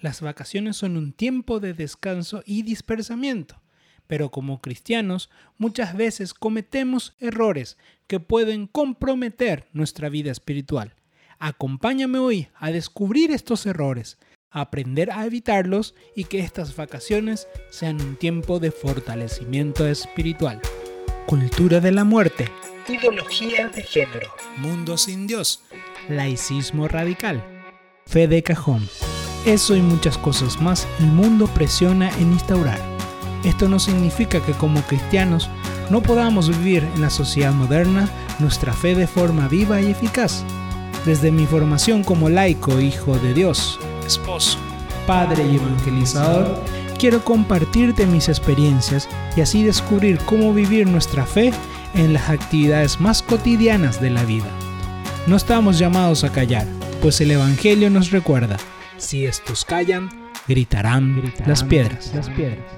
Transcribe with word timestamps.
las 0.00 0.20
vacaciones 0.20 0.76
son 0.76 0.96
un 0.96 1.12
tiempo 1.12 1.60
de 1.60 1.74
descanso 1.74 2.42
y 2.46 2.62
dispersamiento, 2.62 3.60
pero 4.06 4.30
como 4.30 4.60
cristianos 4.60 5.30
muchas 5.58 5.96
veces 5.96 6.34
cometemos 6.34 7.14
errores 7.20 7.76
que 8.06 8.18
pueden 8.18 8.66
comprometer 8.66 9.68
nuestra 9.72 10.08
vida 10.08 10.32
espiritual. 10.32 10.94
Acompáñame 11.38 12.18
hoy 12.18 12.48
a 12.56 12.70
descubrir 12.70 13.30
estos 13.30 13.66
errores, 13.66 14.18
a 14.50 14.62
aprender 14.62 15.10
a 15.12 15.26
evitarlos 15.26 15.94
y 16.16 16.24
que 16.24 16.40
estas 16.40 16.74
vacaciones 16.74 17.46
sean 17.70 18.00
un 18.00 18.16
tiempo 18.16 18.58
de 18.58 18.70
fortalecimiento 18.70 19.86
espiritual. 19.86 20.60
Cultura 21.26 21.80
de 21.80 21.92
la 21.92 22.04
muerte, 22.04 22.48
ideología 22.88 23.68
de 23.68 23.82
género, 23.82 24.32
mundo 24.56 24.98
sin 24.98 25.26
Dios, 25.26 25.62
laicismo 26.08 26.88
radical, 26.88 27.44
fe 28.06 28.26
de 28.26 28.42
cajón. 28.42 28.88
Eso 29.44 29.74
y 29.74 29.82
muchas 29.82 30.18
cosas 30.18 30.60
más 30.60 30.86
el 30.98 31.06
mundo 31.06 31.46
presiona 31.46 32.10
en 32.18 32.32
instaurar. 32.32 32.80
Esto 33.44 33.68
no 33.68 33.78
significa 33.78 34.40
que 34.40 34.52
como 34.52 34.82
cristianos 34.82 35.48
no 35.88 36.02
podamos 36.02 36.48
vivir 36.48 36.86
en 36.94 37.00
la 37.00 37.10
sociedad 37.10 37.52
moderna 37.52 38.08
nuestra 38.38 38.72
fe 38.72 38.94
de 38.94 39.06
forma 39.06 39.48
viva 39.48 39.80
y 39.80 39.90
eficaz. 39.90 40.44
Desde 41.06 41.32
mi 41.32 41.46
formación 41.46 42.04
como 42.04 42.28
laico, 42.28 42.78
hijo 42.80 43.18
de 43.18 43.32
Dios, 43.32 43.80
esposo, 44.06 44.58
padre 45.06 45.46
y 45.46 45.56
evangelizador, 45.56 46.62
quiero 46.98 47.24
compartirte 47.24 48.04
mis 48.04 48.28
experiencias 48.28 49.08
y 49.34 49.40
así 49.40 49.64
descubrir 49.64 50.18
cómo 50.26 50.52
vivir 50.52 50.86
nuestra 50.86 51.24
fe 51.24 51.52
en 51.94 52.12
las 52.12 52.28
actividades 52.28 53.00
más 53.00 53.22
cotidianas 53.22 54.02
de 54.02 54.10
la 54.10 54.24
vida. 54.24 54.50
No 55.26 55.36
estamos 55.36 55.78
llamados 55.78 56.24
a 56.24 56.30
callar, 56.30 56.66
pues 57.00 57.20
el 57.22 57.30
Evangelio 57.30 57.88
nos 57.88 58.10
recuerda, 58.10 58.58
si 59.00 59.24
estos 59.24 59.64
callan, 59.64 60.10
gritarán, 60.46 61.32
las 61.46 61.64
piedras. 61.64 62.14
Las 62.14 62.28
piedras. 62.28 62.70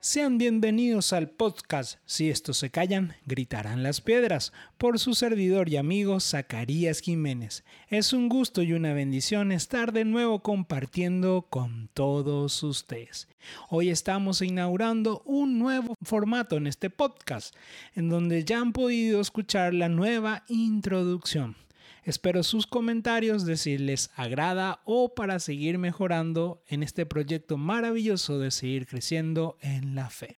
Sean 0.00 0.36
bienvenidos 0.36 1.14
al 1.14 1.30
podcast 1.30 1.98
Si 2.04 2.28
estos 2.28 2.58
se 2.58 2.70
callan, 2.70 3.14
gritarán 3.24 3.82
las 3.82 4.00
piedras, 4.00 4.52
por 4.76 4.98
su 4.98 5.14
servidor 5.14 5.68
y 5.68 5.76
amigo 5.76 6.18
Zacarías 6.20 7.00
Jiménez. 7.00 7.64
Es 7.88 8.12
un 8.12 8.28
gusto 8.28 8.60
y 8.60 8.72
una 8.72 8.92
bendición 8.92 9.52
estar 9.52 9.92
de 9.92 10.04
nuevo 10.04 10.42
compartiendo 10.42 11.46
con 11.48 11.88
todos 11.94 12.62
ustedes. 12.64 13.28
Hoy 13.70 13.90
estamos 13.90 14.42
inaugurando 14.42 15.22
un 15.24 15.58
nuevo 15.58 15.94
formato 16.02 16.56
en 16.56 16.66
este 16.66 16.90
podcast, 16.90 17.54
en 17.94 18.08
donde 18.08 18.44
ya 18.44 18.58
han 18.58 18.72
podido 18.72 19.20
escuchar 19.20 19.74
la 19.74 19.88
nueva 19.88 20.42
introducción. 20.48 21.56
Espero 22.04 22.42
sus 22.42 22.66
comentarios 22.66 23.46
de 23.46 23.56
si 23.56 23.78
les 23.78 24.10
agrada 24.14 24.82
o 24.84 25.14
para 25.14 25.38
seguir 25.38 25.78
mejorando 25.78 26.62
en 26.66 26.82
este 26.82 27.06
proyecto 27.06 27.56
maravilloso 27.56 28.38
de 28.38 28.50
seguir 28.50 28.86
creciendo 28.86 29.56
en 29.62 29.94
la 29.94 30.10
fe. 30.10 30.38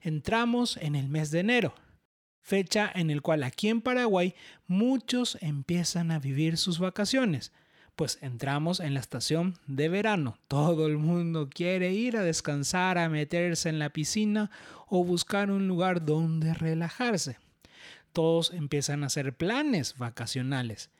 Entramos 0.00 0.78
en 0.78 0.94
el 0.94 1.08
mes 1.08 1.30
de 1.30 1.40
enero, 1.40 1.74
fecha 2.40 2.90
en 2.94 3.10
el 3.10 3.20
cual 3.20 3.42
aquí 3.42 3.68
en 3.68 3.82
Paraguay 3.82 4.34
muchos 4.66 5.36
empiezan 5.42 6.10
a 6.10 6.18
vivir 6.18 6.56
sus 6.56 6.78
vacaciones, 6.78 7.52
pues 7.94 8.18
entramos 8.22 8.80
en 8.80 8.94
la 8.94 9.00
estación 9.00 9.58
de 9.66 9.90
verano. 9.90 10.38
Todo 10.48 10.86
el 10.86 10.96
mundo 10.96 11.50
quiere 11.50 11.92
ir 11.92 12.16
a 12.16 12.22
descansar, 12.22 12.96
a 12.96 13.10
meterse 13.10 13.68
en 13.68 13.78
la 13.78 13.90
piscina 13.90 14.50
o 14.88 15.04
buscar 15.04 15.50
un 15.50 15.68
lugar 15.68 16.06
donde 16.06 16.54
relajarse 16.54 17.36
todos 18.12 18.52
empiezan 18.52 19.02
a 19.02 19.06
hacer 19.06 19.36
planes 19.36 19.96
vacacionales, 19.98 20.90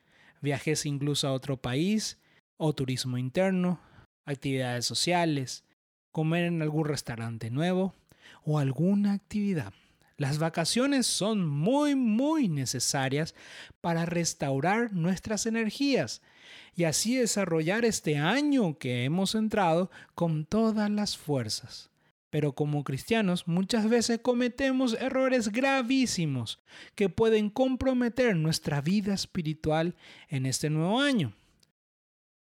viajes 0.41 0.87
incluso 0.87 1.29
a 1.29 1.33
otro 1.33 1.57
país 1.57 2.19
o 2.57 2.75
turismo 2.75 3.19
interno, 3.19 3.81
actividades 4.25 4.87
sociales, 4.87 5.65
comer 6.13 6.45
en 6.45 6.63
algún 6.63 6.87
restaurante 6.87 7.51
nuevo 7.51 7.95
o 8.45 8.59
alguna 8.59 9.13
actividad. 9.13 9.73
Las 10.17 10.39
vacaciones 10.39 11.07
son 11.07 11.47
muy, 11.47 11.95
muy 11.95 12.49
necesarias 12.49 13.35
para 13.81 14.05
restaurar 14.05 14.93
nuestras 14.93 15.47
energías 15.47 16.21
y 16.75 16.85
así 16.85 17.17
desarrollar 17.17 17.85
este 17.85 18.19
año 18.19 18.77
que 18.77 19.05
hemos 19.05 19.35
entrado 19.35 19.91
con 20.15 20.45
todas 20.45 20.91
las 20.91 21.17
fuerzas. 21.17 21.90
Pero 22.31 22.55
como 22.55 22.85
cristianos 22.85 23.47
muchas 23.49 23.89
veces 23.89 24.21
cometemos 24.23 24.95
errores 24.95 25.51
gravísimos 25.51 26.61
que 26.95 27.09
pueden 27.09 27.51
comprometer 27.51 28.37
nuestra 28.37 28.81
vida 28.81 29.15
espiritual 29.15 29.97
en 30.29 30.47
este 30.47 30.71
nuevo 30.71 31.01
año. 31.01 31.35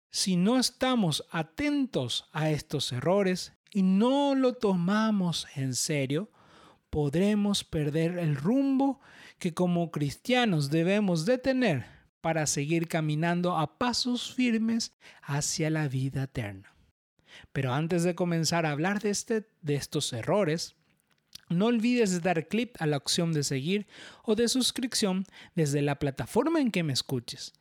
Si 0.09 0.35
no 0.37 0.59
estamos 0.59 1.25
atentos 1.31 2.29
a 2.31 2.49
estos 2.49 2.91
errores 2.91 3.53
y 3.71 3.81
no 3.81 4.35
lo 4.35 4.53
tomamos 4.53 5.47
en 5.55 5.73
serio, 5.75 6.29
podremos 6.89 7.63
perder 7.63 8.19
el 8.19 8.35
rumbo 8.35 9.01
que 9.39 9.53
como 9.53 9.89
cristianos 9.91 10.69
debemos 10.69 11.25
de 11.25 11.39
tener 11.39 11.85
para 12.21 12.45
seguir 12.45 12.87
caminando 12.87 13.57
a 13.57 13.77
pasos 13.77 14.33
firmes 14.33 14.95
hacia 15.21 15.69
la 15.69 15.87
vida 15.87 16.23
eterna. 16.23 16.72
Pero 17.51 17.73
antes 17.73 18.03
de 18.03 18.15
comenzar 18.15 18.65
a 18.65 18.71
hablar 18.71 19.01
de, 19.01 19.09
este, 19.09 19.47
de 19.61 19.75
estos 19.75 20.11
errores, 20.13 20.75
no 21.49 21.67
olvides 21.67 22.21
dar 22.21 22.47
clic 22.47 22.75
a 22.81 22.85
la 22.85 22.97
opción 22.97 23.33
de 23.33 23.43
seguir 23.43 23.87
o 24.23 24.35
de 24.35 24.47
suscripción 24.47 25.25
desde 25.55 25.81
la 25.81 25.99
plataforma 25.99 26.59
en 26.59 26.71
que 26.71 26.83
me 26.83 26.93
escuches, 26.93 27.53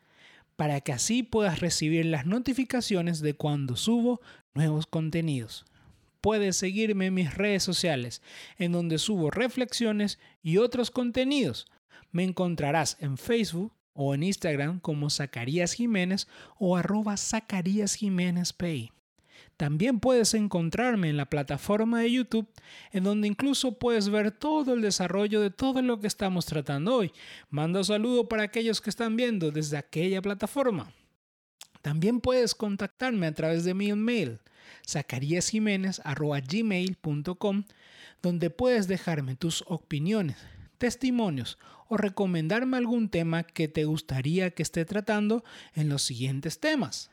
para 0.56 0.80
que 0.80 0.92
así 0.92 1.22
puedas 1.22 1.60
recibir 1.60 2.06
las 2.06 2.26
notificaciones 2.26 3.20
de 3.20 3.34
cuando 3.34 3.76
subo 3.76 4.20
nuevos 4.54 4.86
contenidos. 4.86 5.64
Puedes 6.20 6.56
seguirme 6.56 7.06
en 7.06 7.14
mis 7.14 7.34
redes 7.34 7.64
sociales, 7.64 8.22
en 8.56 8.72
donde 8.72 8.98
subo 8.98 9.30
reflexiones 9.30 10.20
y 10.42 10.58
otros 10.58 10.90
contenidos. 10.90 11.66
Me 12.12 12.22
encontrarás 12.22 12.96
en 13.00 13.18
Facebook 13.18 13.72
o 13.92 14.14
en 14.14 14.22
Instagram 14.22 14.78
como 14.78 15.10
Zacarías 15.10 15.72
Jiménez 15.72 16.28
o 16.58 16.76
arroba 16.76 17.16
también 19.56 20.00
puedes 20.00 20.34
encontrarme 20.34 21.08
en 21.10 21.16
la 21.16 21.26
plataforma 21.26 22.00
de 22.00 22.10
YouTube, 22.10 22.48
en 22.90 23.04
donde 23.04 23.28
incluso 23.28 23.78
puedes 23.78 24.08
ver 24.08 24.32
todo 24.32 24.74
el 24.74 24.82
desarrollo 24.82 25.40
de 25.40 25.50
todo 25.50 25.80
lo 25.82 26.00
que 26.00 26.08
estamos 26.08 26.46
tratando 26.46 26.96
hoy. 26.96 27.12
Mando 27.50 27.84
saludo 27.84 28.28
para 28.28 28.42
aquellos 28.42 28.80
que 28.80 28.90
están 28.90 29.14
viendo 29.16 29.52
desde 29.52 29.76
aquella 29.76 30.20
plataforma. 30.20 30.92
También 31.80 32.20
puedes 32.20 32.54
contactarme 32.54 33.26
a 33.26 33.34
través 33.34 33.64
de 33.64 33.74
mi 33.74 33.90
email, 33.90 34.38
zacariasjiménez.gmail.com, 34.88 37.64
donde 38.22 38.50
puedes 38.50 38.88
dejarme 38.88 39.36
tus 39.36 39.62
opiniones, 39.66 40.38
testimonios 40.78 41.58
o 41.88 41.96
recomendarme 41.96 42.78
algún 42.78 43.10
tema 43.10 43.44
que 43.44 43.68
te 43.68 43.84
gustaría 43.84 44.50
que 44.50 44.64
esté 44.64 44.84
tratando 44.84 45.44
en 45.74 45.88
los 45.88 46.02
siguientes 46.02 46.58
temas. 46.58 47.11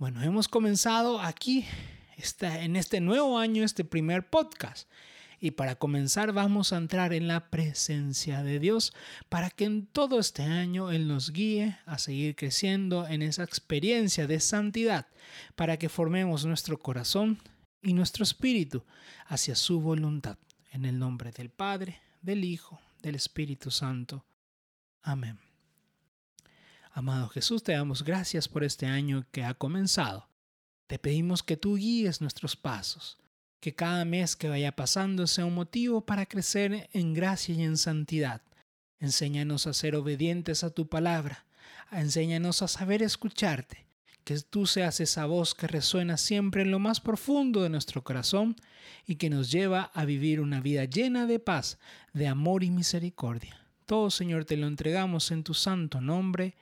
Bueno, 0.00 0.22
hemos 0.22 0.48
comenzado 0.48 1.20
aquí 1.20 1.66
en 2.40 2.76
este 2.76 3.02
nuevo 3.02 3.36
año, 3.36 3.62
este 3.62 3.84
primer 3.84 4.30
podcast. 4.30 4.88
Y 5.40 5.50
para 5.50 5.74
comenzar 5.74 6.32
vamos 6.32 6.72
a 6.72 6.78
entrar 6.78 7.12
en 7.12 7.28
la 7.28 7.50
presencia 7.50 8.42
de 8.42 8.58
Dios 8.58 8.94
para 9.28 9.50
que 9.50 9.66
en 9.66 9.84
todo 9.84 10.18
este 10.18 10.42
año 10.42 10.90
Él 10.90 11.06
nos 11.06 11.34
guíe 11.34 11.76
a 11.84 11.98
seguir 11.98 12.34
creciendo 12.34 13.06
en 13.06 13.20
esa 13.20 13.42
experiencia 13.42 14.26
de 14.26 14.40
santidad, 14.40 15.06
para 15.54 15.76
que 15.76 15.90
formemos 15.90 16.46
nuestro 16.46 16.78
corazón 16.78 17.38
y 17.82 17.92
nuestro 17.92 18.22
espíritu 18.22 18.82
hacia 19.26 19.54
su 19.54 19.82
voluntad. 19.82 20.38
En 20.72 20.86
el 20.86 20.98
nombre 20.98 21.30
del 21.30 21.50
Padre, 21.50 22.00
del 22.22 22.44
Hijo, 22.44 22.80
del 23.02 23.16
Espíritu 23.16 23.70
Santo. 23.70 24.24
Amén. 25.02 25.49
Amado 27.00 27.30
Jesús, 27.30 27.62
te 27.62 27.72
damos 27.72 28.04
gracias 28.04 28.46
por 28.46 28.62
este 28.62 28.84
año 28.84 29.24
que 29.32 29.42
ha 29.42 29.54
comenzado. 29.54 30.28
Te 30.86 30.98
pedimos 30.98 31.42
que 31.42 31.56
tú 31.56 31.76
guíes 31.76 32.20
nuestros 32.20 32.56
pasos, 32.56 33.16
que 33.58 33.74
cada 33.74 34.04
mes 34.04 34.36
que 34.36 34.50
vaya 34.50 34.76
pasando 34.76 35.26
sea 35.26 35.46
un 35.46 35.54
motivo 35.54 36.04
para 36.04 36.26
crecer 36.26 36.90
en 36.92 37.14
gracia 37.14 37.54
y 37.54 37.62
en 37.62 37.78
santidad. 37.78 38.42
Enséñanos 38.98 39.66
a 39.66 39.72
ser 39.72 39.96
obedientes 39.96 40.62
a 40.62 40.68
tu 40.68 40.90
palabra, 40.90 41.46
enséñanos 41.90 42.60
a 42.60 42.68
saber 42.68 43.02
escucharte, 43.02 43.86
que 44.22 44.38
tú 44.38 44.66
seas 44.66 45.00
esa 45.00 45.24
voz 45.24 45.54
que 45.54 45.68
resuena 45.68 46.18
siempre 46.18 46.60
en 46.60 46.70
lo 46.70 46.80
más 46.80 47.00
profundo 47.00 47.62
de 47.62 47.70
nuestro 47.70 48.04
corazón 48.04 48.56
y 49.06 49.14
que 49.14 49.30
nos 49.30 49.50
lleva 49.50 49.90
a 49.94 50.04
vivir 50.04 50.38
una 50.38 50.60
vida 50.60 50.84
llena 50.84 51.24
de 51.24 51.38
paz, 51.38 51.78
de 52.12 52.28
amor 52.28 52.62
y 52.62 52.70
misericordia. 52.70 53.58
Todo, 53.86 54.10
Señor, 54.10 54.44
te 54.44 54.58
lo 54.58 54.66
entregamos 54.66 55.30
en 55.30 55.44
tu 55.44 55.54
santo 55.54 56.02
nombre. 56.02 56.56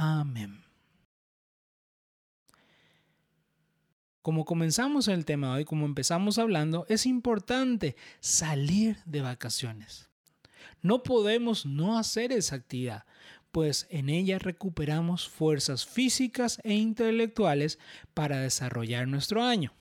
Amén. 0.00 0.62
Como 4.22 4.44
comenzamos 4.44 5.08
el 5.08 5.24
tema 5.24 5.52
hoy, 5.52 5.64
como 5.64 5.86
empezamos 5.86 6.38
hablando, 6.38 6.86
es 6.88 7.04
importante 7.04 7.96
salir 8.20 8.98
de 9.06 9.22
vacaciones. 9.22 10.08
No 10.82 11.02
podemos 11.02 11.66
no 11.66 11.98
hacer 11.98 12.30
esa 12.30 12.54
actividad, 12.54 13.06
pues 13.50 13.88
en 13.90 14.08
ella 14.08 14.38
recuperamos 14.38 15.28
fuerzas 15.28 15.84
físicas 15.84 16.60
e 16.62 16.74
intelectuales 16.74 17.80
para 18.14 18.38
desarrollar 18.38 19.08
nuestro 19.08 19.42
año. 19.42 19.74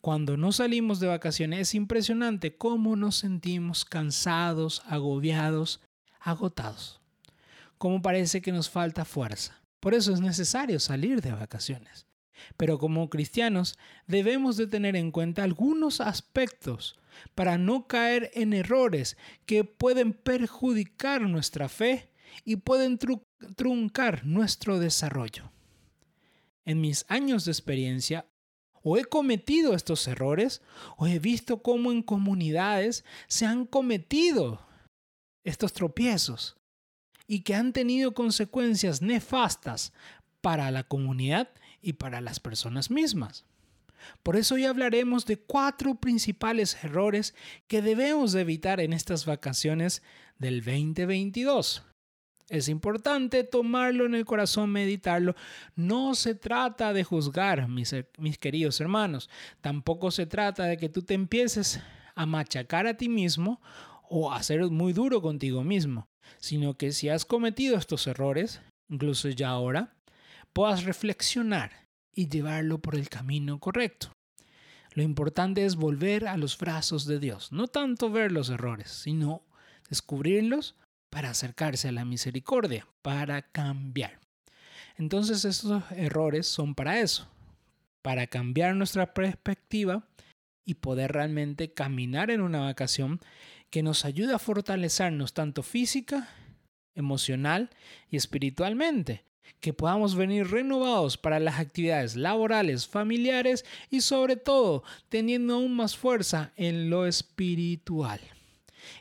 Cuando 0.00 0.38
no 0.38 0.52
salimos 0.52 1.00
de 1.00 1.08
vacaciones 1.08 1.60
es 1.60 1.74
impresionante 1.74 2.56
cómo 2.56 2.96
nos 2.96 3.16
sentimos 3.16 3.84
cansados, 3.84 4.80
agobiados, 4.86 5.82
agotados. 6.18 7.03
Como 7.78 8.02
parece 8.02 8.40
que 8.40 8.52
nos 8.52 8.70
falta 8.70 9.04
fuerza. 9.04 9.60
Por 9.80 9.94
eso 9.94 10.12
es 10.14 10.20
necesario 10.20 10.80
salir 10.80 11.20
de 11.20 11.32
vacaciones. 11.32 12.06
Pero 12.56 12.78
como 12.78 13.10
cristianos 13.10 13.78
debemos 14.06 14.56
de 14.56 14.66
tener 14.66 14.96
en 14.96 15.10
cuenta 15.10 15.42
algunos 15.42 16.00
aspectos 16.00 16.98
para 17.34 17.58
no 17.58 17.86
caer 17.86 18.30
en 18.34 18.52
errores 18.52 19.16
que 19.46 19.64
pueden 19.64 20.12
perjudicar 20.12 21.22
nuestra 21.22 21.68
fe 21.68 22.10
y 22.44 22.56
pueden 22.56 22.98
truncar 23.56 24.24
nuestro 24.26 24.78
desarrollo. 24.78 25.52
En 26.64 26.80
mis 26.80 27.04
años 27.08 27.44
de 27.44 27.52
experiencia, 27.52 28.26
o 28.82 28.96
he 28.96 29.04
cometido 29.04 29.74
estos 29.74 30.06
errores, 30.08 30.60
o 30.96 31.06
he 31.06 31.18
visto 31.18 31.62
cómo 31.62 31.92
en 31.92 32.02
comunidades 32.02 33.04
se 33.28 33.46
han 33.46 33.66
cometido 33.66 34.66
estos 35.44 35.72
tropiezos 35.72 36.56
y 37.26 37.40
que 37.40 37.54
han 37.54 37.72
tenido 37.72 38.14
consecuencias 38.14 39.02
nefastas 39.02 39.92
para 40.40 40.70
la 40.70 40.84
comunidad 40.84 41.48
y 41.80 41.94
para 41.94 42.20
las 42.20 42.40
personas 42.40 42.90
mismas. 42.90 43.44
Por 44.22 44.36
eso 44.36 44.56
hoy 44.56 44.64
hablaremos 44.64 45.24
de 45.26 45.38
cuatro 45.38 45.94
principales 45.94 46.82
errores 46.84 47.34
que 47.66 47.82
debemos 47.82 48.34
evitar 48.34 48.80
en 48.80 48.92
estas 48.92 49.24
vacaciones 49.24 50.02
del 50.38 50.62
2022. 50.62 51.82
Es 52.50 52.68
importante 52.68 53.42
tomarlo 53.42 54.04
en 54.04 54.14
el 54.14 54.26
corazón, 54.26 54.70
meditarlo. 54.70 55.34
No 55.76 56.14
se 56.14 56.34
trata 56.34 56.92
de 56.92 57.02
juzgar, 57.02 57.68
mis, 57.68 57.94
mis, 58.18 58.36
queridos 58.36 58.80
hermanos. 58.80 59.30
Tampoco 59.62 60.10
se 60.10 60.26
trata 60.26 60.64
de 60.64 60.76
que 60.76 60.90
tú 60.90 61.02
te 61.02 61.14
empieces 61.14 61.80
a 62.14 62.26
machacar 62.26 62.86
a 62.86 62.96
ti 62.96 63.08
mismo 63.08 63.62
o 64.08 64.32
a 64.32 64.42
ser 64.42 64.62
muy 64.64 64.92
duro 64.92 65.22
contigo 65.22 65.64
mismo, 65.64 66.06
sino 66.38 66.76
que 66.76 66.92
si 66.92 67.08
has 67.08 67.24
cometido 67.24 67.76
estos 67.76 68.06
errores, 68.06 68.60
incluso 68.88 69.28
ya 69.28 69.50
ahora, 69.50 69.94
puedas 70.52 70.84
reflexionar 70.84 71.72
y 72.14 72.28
llevarlo 72.28 72.78
por 72.78 72.94
el 72.94 73.08
camino 73.08 73.58
correcto. 73.58 74.12
Lo 74.92 75.02
importante 75.02 75.64
es 75.64 75.74
volver 75.74 76.28
a 76.28 76.36
los 76.36 76.56
brazos 76.56 77.04
de 77.06 77.18
Dios, 77.18 77.50
no 77.50 77.66
tanto 77.66 78.10
ver 78.10 78.30
los 78.30 78.48
errores, 78.50 78.90
sino 78.90 79.42
descubrirlos 79.88 80.76
para 81.10 81.30
acercarse 81.30 81.88
a 81.88 81.92
la 81.92 82.04
misericordia, 82.04 82.86
para 83.02 83.42
cambiar. 83.42 84.20
Entonces 84.96 85.44
estos 85.44 85.82
errores 85.90 86.46
son 86.46 86.74
para 86.76 87.00
eso, 87.00 87.28
para 88.02 88.28
cambiar 88.28 88.76
nuestra 88.76 89.12
perspectiva 89.14 90.06
y 90.64 90.74
poder 90.74 91.12
realmente 91.12 91.72
caminar 91.72 92.30
en 92.30 92.40
una 92.40 92.60
vacación 92.60 93.20
que 93.74 93.82
nos 93.82 94.04
ayude 94.04 94.32
a 94.32 94.38
fortalecernos 94.38 95.34
tanto 95.34 95.64
física, 95.64 96.28
emocional 96.94 97.70
y 98.08 98.16
espiritualmente, 98.16 99.24
que 99.58 99.72
podamos 99.72 100.14
venir 100.14 100.46
renovados 100.46 101.18
para 101.18 101.40
las 101.40 101.58
actividades 101.58 102.14
laborales, 102.14 102.86
familiares 102.86 103.64
y 103.90 104.02
sobre 104.02 104.36
todo 104.36 104.84
teniendo 105.08 105.54
aún 105.54 105.74
más 105.74 105.96
fuerza 105.96 106.52
en 106.54 106.88
lo 106.88 107.04
espiritual. 107.04 108.20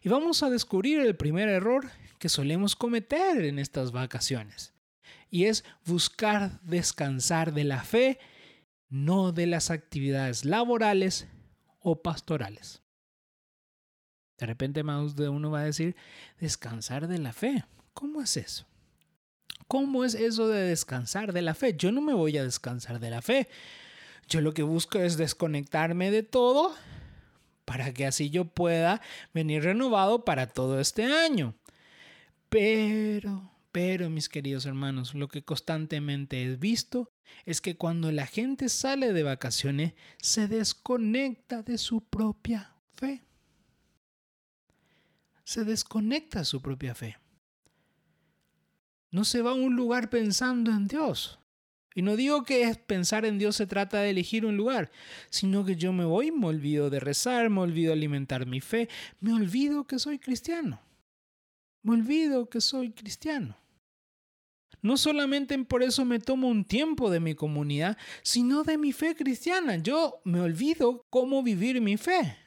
Y 0.02 0.10
vamos 0.10 0.42
a 0.42 0.50
descubrir 0.50 1.02
el 1.02 1.16
primer 1.16 1.50
error 1.50 1.92
que 2.18 2.28
solemos 2.28 2.76
cometer 2.76 3.46
en 3.46 3.60
estas 3.60 3.92
vacaciones. 3.92 4.74
Y 5.30 5.46
es 5.46 5.64
buscar 5.86 6.60
descansar 6.64 7.54
de 7.54 7.64
la 7.64 7.84
fe, 7.84 8.18
no 8.90 9.34
de 9.34 9.46
las 9.46 9.70
actividades 9.70 10.46
laborales 10.46 11.28
o 11.80 12.02
pastorales. 12.02 12.83
De 14.44 14.48
repente 14.48 14.84
uno 14.84 15.52
va 15.52 15.62
a 15.62 15.64
decir, 15.64 15.96
descansar 16.38 17.08
de 17.08 17.18
la 17.18 17.32
fe. 17.32 17.64
¿Cómo 17.94 18.22
es 18.22 18.36
eso? 18.36 18.66
¿Cómo 19.70 20.04
es 20.04 20.16
eso 20.16 20.50
de 20.50 20.64
descansar 20.64 21.32
de 21.32 21.42
la 21.42 21.56
fe? 21.56 21.78
Yo 21.78 21.94
no 21.94 22.02
me 22.02 22.14
voy 22.14 22.38
a 22.38 22.44
descansar 22.44 23.00
de 23.00 23.10
la 23.10 23.22
fe. 23.22 23.48
Yo 24.28 24.42
lo 24.42 24.54
que 24.54 24.64
busco 24.64 25.00
es 25.00 25.16
desconectarme 25.16 26.12
de 26.12 26.24
todo 26.24 26.76
para 27.64 27.94
que 27.94 28.06
así 28.06 28.32
yo 28.32 28.44
pueda 28.44 29.00
venir 29.34 29.64
renovado 29.64 30.26
para 30.26 30.48
todo 30.48 30.82
este 30.82 31.06
año. 31.06 31.56
Pero, 32.50 33.50
pero, 33.72 34.10
mis 34.10 34.28
queridos 34.28 34.66
hermanos, 34.66 35.16
lo 35.16 35.30
que 35.30 35.46
constantemente 35.46 36.44
he 36.44 36.58
visto 36.58 37.14
es 37.46 37.62
que 37.62 37.78
cuando 37.78 38.12
la 38.12 38.28
gente 38.28 38.68
sale 38.68 39.14
de 39.14 39.24
vacaciones, 39.24 39.94
se 40.18 40.50
desconecta 40.50 41.64
de 41.64 41.78
su 41.78 42.02
propia. 42.02 42.73
Se 45.44 45.64
desconecta 45.64 46.40
de 46.40 46.46
su 46.46 46.62
propia 46.62 46.96
fe. 46.96 47.18
No 49.12 49.26
se 49.26 49.42
va 49.42 49.52
a 49.52 49.56
un 49.56 49.76
lugar 49.76 50.10
pensando 50.10 50.72
en 50.72 50.88
Dios. 50.88 51.40
Y 51.96 52.02
no 52.02 52.16
digo 52.16 52.44
que 52.44 52.74
pensar 52.88 53.26
en 53.26 53.38
Dios 53.38 53.56
se 53.56 53.68
trata 53.68 54.00
de 54.00 54.10
elegir 54.10 54.46
un 54.46 54.58
lugar, 54.58 54.92
sino 55.30 55.64
que 55.64 55.76
yo 55.76 55.94
me 55.94 56.06
voy, 56.06 56.32
me 56.32 56.48
olvido 56.48 56.90
de 56.90 57.00
rezar, 57.00 57.50
me 57.50 57.62
olvido 57.62 57.94
alimentar 57.94 58.48
mi 58.48 58.62
fe, 58.62 58.90
me 59.20 59.34
olvido 59.34 59.86
que 59.86 60.00
soy 60.00 60.18
cristiano. 60.18 60.82
Me 61.84 61.94
olvido 61.94 62.50
que 62.50 62.62
soy 62.62 62.92
cristiano. 62.92 63.58
No 64.82 64.98
solamente 64.98 65.58
por 65.60 65.84
eso 65.84 66.04
me 66.04 66.20
tomo 66.20 66.48
un 66.48 66.66
tiempo 66.66 67.10
de 67.10 67.20
mi 67.20 67.36
comunidad, 67.36 67.98
sino 68.22 68.64
de 68.64 68.78
mi 68.78 68.92
fe 68.92 69.16
cristiana. 69.16 69.78
Yo 69.78 70.20
me 70.24 70.42
olvido 70.42 71.06
cómo 71.10 71.44
vivir 71.44 71.80
mi 71.80 71.98
fe. 71.98 72.38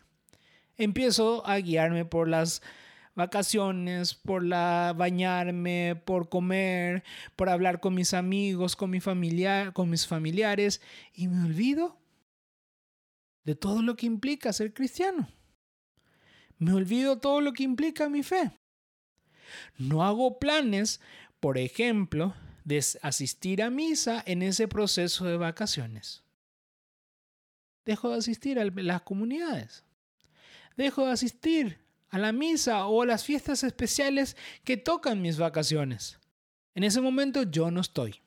Empiezo 0.76 1.46
a 1.46 1.56
guiarme 1.58 2.04
por 2.04 2.28
las 2.28 2.62
vacaciones, 3.16 4.14
por 4.14 4.44
la 4.44 4.94
bañarme, 4.96 6.00
por 6.04 6.28
comer, 6.28 7.02
por 7.34 7.48
hablar 7.48 7.80
con 7.80 7.94
mis 7.94 8.14
amigos, 8.14 8.76
con 8.76 8.90
mi 8.90 9.00
familia, 9.00 9.72
con 9.72 9.90
mis 9.90 10.06
familiares 10.06 10.80
y 11.14 11.26
me 11.26 11.44
olvido 11.44 11.98
de 13.42 13.56
todo 13.56 13.82
lo 13.82 13.96
que 13.96 14.06
implica 14.06 14.52
ser 14.52 14.72
cristiano. 14.72 15.28
Me 16.58 16.72
olvido 16.72 17.18
todo 17.18 17.40
lo 17.40 17.52
que 17.52 17.64
implica 17.64 18.08
mi 18.08 18.22
fe. 18.22 18.52
No 19.78 20.04
hago 20.04 20.38
planes, 20.38 21.00
por 21.40 21.58
ejemplo, 21.58 22.34
de 22.64 22.84
asistir 23.02 23.62
a 23.62 23.70
misa 23.70 24.22
en 24.26 24.42
ese 24.42 24.68
proceso 24.68 25.24
de 25.24 25.36
vacaciones. 25.36 26.22
Dejo 27.84 28.10
de 28.10 28.18
asistir 28.18 28.58
a 28.58 28.64
las 28.64 29.02
comunidades. 29.02 29.84
Dejo 30.76 31.06
de 31.06 31.12
asistir 31.12 31.85
a 32.10 32.18
la 32.18 32.32
misa 32.32 32.86
o 32.86 33.02
a 33.02 33.06
las 33.06 33.24
fiestas 33.24 33.64
especiales 33.64 34.36
que 34.64 34.76
tocan 34.76 35.22
mis 35.22 35.38
vacaciones. 35.38 36.18
En 36.74 36.84
ese 36.84 37.00
momento 37.00 37.42
yo 37.42 37.70
no 37.70 37.80
estoy. 37.80 38.20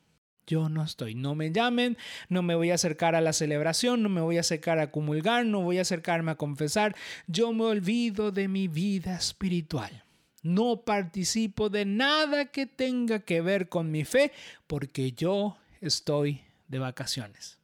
Yo 0.48 0.68
no 0.68 0.84
estoy. 0.84 1.14
No 1.14 1.36
me 1.36 1.52
llamen, 1.52 1.96
no 2.28 2.42
me 2.42 2.56
voy 2.56 2.72
a 2.72 2.76
acercar 2.76 3.14
a 3.14 3.22
la 3.22 3.34
celebración, 3.34 4.02
no 4.02 4.10
me 4.10 4.22
voy 4.22 4.38
a 4.38 4.40
acercar 4.40 4.80
a 4.80 4.90
comulgar, 4.90 5.46
no 5.46 5.62
voy 5.62 5.78
a 5.78 5.82
acercarme 5.82 6.32
a 6.32 6.36
confesar. 6.36 6.96
Yo 7.28 7.54
me 7.54 7.66
olvido 7.66 8.32
de 8.32 8.48
mi 8.48 8.68
vida 8.68 9.16
espiritual. 9.16 10.04
No 10.42 10.82
participo 10.82 11.70
de 11.70 11.86
nada 11.86 12.46
que 12.46 12.66
tenga 12.66 13.20
que 13.20 13.42
ver 13.42 13.70
con 13.70 13.92
mi 13.92 14.06
fe 14.06 14.32
porque 14.66 15.12
yo 15.12 15.58
estoy 15.82 16.42
de 16.68 16.80
vacaciones. 16.80 17.60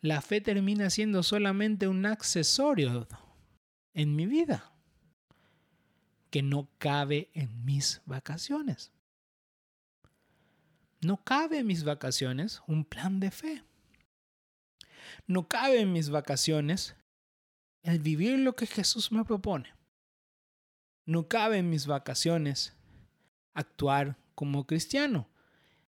La 0.00 0.22
fe 0.22 0.40
termina 0.40 0.88
siendo 0.88 1.22
solamente 1.22 1.88
un 1.88 2.06
accesorio 2.06 3.06
en 3.98 4.14
mi 4.14 4.26
vida 4.26 4.72
que 6.30 6.40
no 6.40 6.68
cabe 6.78 7.30
en 7.34 7.64
mis 7.64 8.00
vacaciones. 8.06 8.92
No 11.00 11.24
cabe 11.24 11.58
en 11.58 11.66
mis 11.66 11.82
vacaciones 11.82 12.62
un 12.68 12.84
plan 12.84 13.18
de 13.18 13.32
fe. 13.32 13.64
No 15.26 15.48
cabe 15.48 15.80
en 15.80 15.92
mis 15.92 16.10
vacaciones 16.10 16.94
el 17.82 17.98
vivir 17.98 18.38
lo 18.38 18.54
que 18.54 18.66
Jesús 18.68 19.10
me 19.10 19.24
propone. 19.24 19.74
No 21.04 21.26
cabe 21.26 21.58
en 21.58 21.68
mis 21.68 21.88
vacaciones 21.88 22.76
actuar 23.52 24.16
como 24.36 24.64
cristiano 24.64 25.28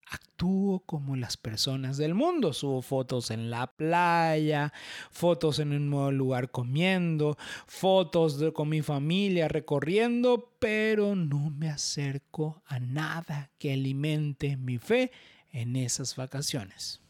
actúo 0.09 0.79
como 0.81 1.15
las 1.15 1.37
personas 1.37 1.97
del 1.97 2.15
mundo. 2.15 2.53
Subo 2.53 2.81
fotos 2.81 3.31
en 3.31 3.49
la 3.49 3.67
playa, 3.67 4.73
fotos 5.11 5.59
en 5.59 5.73
un 5.73 5.89
nuevo 5.89 6.11
lugar 6.11 6.51
comiendo, 6.51 7.37
fotos 7.67 8.43
con 8.53 8.69
mi 8.69 8.81
familia 8.81 9.47
recorriendo, 9.47 10.51
pero 10.59 11.15
no 11.15 11.49
me 11.51 11.69
acerco 11.69 12.61
a 12.65 12.79
nada 12.79 13.51
que 13.59 13.73
alimente 13.73 14.57
mi 14.57 14.77
fe 14.77 15.11
en 15.51 15.75
esas 15.75 16.15
vacaciones. 16.15 17.01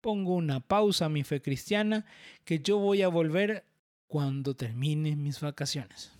Pongo 0.00 0.34
una 0.34 0.60
pausa 0.60 1.06
a 1.06 1.08
mi 1.08 1.24
fe 1.24 1.40
cristiana 1.40 2.04
que 2.44 2.60
yo 2.60 2.78
voy 2.78 3.02
a 3.02 3.08
volver 3.08 3.64
cuando 4.06 4.54
termine 4.54 5.16
mis 5.16 5.40
vacaciones. 5.40 6.12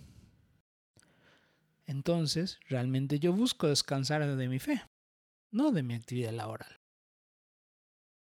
entonces 1.86 2.58
realmente 2.68 3.20
yo 3.20 3.32
busco 3.32 3.68
descansar 3.68 4.36
de 4.36 4.48
mi 4.48 4.58
fe, 4.58 4.82
no 5.56 5.72
de 5.72 5.82
mi 5.82 5.94
actividad 5.94 6.32
laboral. 6.32 6.78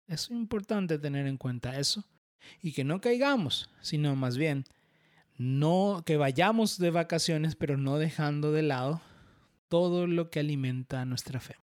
Es 0.06 0.30
importante 0.30 0.98
tener 0.98 1.26
en 1.26 1.38
cuenta 1.38 1.78
eso 1.78 2.04
y 2.60 2.72
que 2.72 2.84
no 2.84 3.00
caigamos, 3.00 3.70
sino 3.80 4.14
más 4.14 4.36
bien 4.36 4.66
no 5.36 6.02
que 6.04 6.16
vayamos 6.16 6.78
de 6.78 6.90
vacaciones, 6.90 7.56
pero 7.56 7.76
no 7.76 7.98
dejando 7.98 8.52
de 8.52 8.62
lado 8.62 9.00
todo 9.68 10.06
lo 10.06 10.30
que 10.30 10.40
alimenta 10.40 11.04
nuestra 11.06 11.40
fe. 11.40 11.56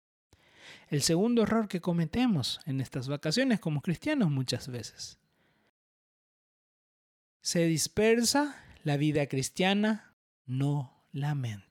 El 0.88 1.02
segundo 1.02 1.43
error 1.43 1.69
que 1.69 1.81
cometemos 1.81 2.61
en 2.64 2.81
estas 2.81 3.09
vacaciones 3.09 3.61
como 3.61 3.83
cristianos 3.83 4.31
muchas 4.31 4.69
veces. 4.69 5.19
Se 7.43 7.67
dispersa 7.67 8.57
la 8.83 8.97
vida 8.97 9.26
cristiana, 9.26 10.14
no 10.47 11.05
la 11.12 11.35
mente. 11.35 11.70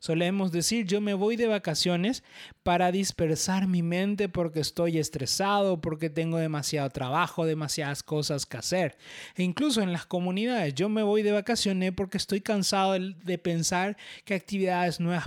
Solemos 0.00 0.52
decir, 0.52 0.86
yo 0.86 1.00
me 1.00 1.14
voy 1.14 1.36
de 1.36 1.48
vacaciones 1.48 2.22
para 2.62 2.92
dispersar 2.92 3.66
mi 3.66 3.82
mente 3.82 4.28
porque 4.28 4.60
estoy 4.60 4.98
estresado, 4.98 5.80
porque 5.80 6.08
tengo 6.08 6.38
demasiado 6.38 6.88
trabajo, 6.90 7.46
demasiadas 7.46 8.02
cosas 8.02 8.46
que 8.46 8.56
hacer. 8.56 8.96
E 9.34 9.42
incluso 9.42 9.82
en 9.82 9.92
las 9.92 10.06
comunidades, 10.06 10.74
yo 10.74 10.88
me 10.88 11.02
voy 11.02 11.22
de 11.22 11.32
vacaciones 11.32 11.92
porque 11.92 12.16
estoy 12.16 12.40
cansado 12.40 12.92
de 12.98 13.38
pensar 13.38 13.96
qué 14.24 14.34
actividades 14.34 15.00
nuevas 15.00 15.26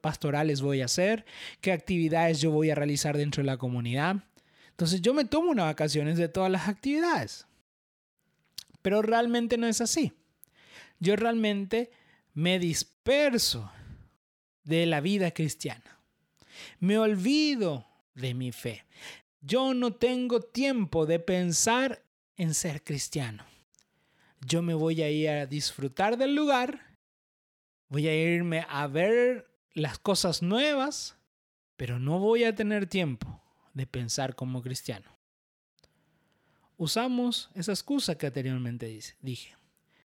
pastorales 0.00 0.60
voy 0.60 0.82
a 0.82 0.86
hacer, 0.86 1.24
qué 1.60 1.72
actividades 1.72 2.40
yo 2.40 2.50
voy 2.50 2.70
a 2.70 2.74
realizar 2.74 3.16
dentro 3.16 3.42
de 3.42 3.46
la 3.46 3.56
comunidad. 3.56 4.16
Entonces 4.70 5.02
yo 5.02 5.14
me 5.14 5.24
tomo 5.24 5.50
unas 5.50 5.66
vacaciones 5.66 6.16
de 6.16 6.28
todas 6.28 6.50
las 6.50 6.68
actividades. 6.68 7.46
Pero 8.82 9.02
realmente 9.02 9.56
no 9.56 9.66
es 9.66 9.80
así. 9.80 10.12
Yo 10.98 11.16
realmente 11.16 11.90
me 12.34 12.58
disperso 12.58 13.70
de 14.64 14.86
la 14.86 15.00
vida 15.00 15.30
cristiana. 15.32 15.98
Me 16.78 16.98
olvido 16.98 17.86
de 18.14 18.34
mi 18.34 18.52
fe. 18.52 18.84
Yo 19.40 19.74
no 19.74 19.92
tengo 19.94 20.40
tiempo 20.40 21.06
de 21.06 21.18
pensar 21.18 22.02
en 22.36 22.54
ser 22.54 22.82
cristiano. 22.84 23.44
Yo 24.40 24.62
me 24.62 24.74
voy 24.74 25.02
a 25.02 25.10
ir 25.10 25.28
a 25.28 25.46
disfrutar 25.46 26.16
del 26.16 26.34
lugar, 26.34 26.96
voy 27.88 28.08
a 28.08 28.14
irme 28.14 28.66
a 28.68 28.86
ver 28.86 29.48
las 29.74 29.98
cosas 29.98 30.42
nuevas, 30.42 31.16
pero 31.76 31.98
no 31.98 32.18
voy 32.18 32.44
a 32.44 32.54
tener 32.54 32.86
tiempo 32.86 33.40
de 33.74 33.86
pensar 33.86 34.34
como 34.34 34.62
cristiano. 34.62 35.10
Usamos 36.76 37.50
esa 37.54 37.72
excusa 37.72 38.16
que 38.16 38.26
anteriormente 38.26 38.98
dije. 39.20 39.54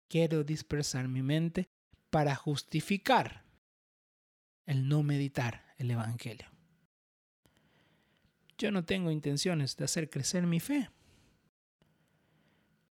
Quiero 0.08 0.44
dispersar 0.44 1.08
mi 1.08 1.22
mente 1.22 1.68
para 2.10 2.34
justificar 2.34 3.47
el 4.68 4.86
no 4.86 5.02
meditar 5.02 5.64
el 5.78 5.90
Evangelio. 5.90 6.46
Yo 8.58 8.70
no 8.70 8.84
tengo 8.84 9.10
intenciones 9.10 9.76
de 9.78 9.86
hacer 9.86 10.10
crecer 10.10 10.46
mi 10.46 10.60
fe. 10.60 10.90